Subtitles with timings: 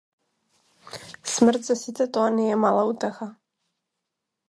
[1.33, 3.33] Смрт за сите тоа не е мала утеха.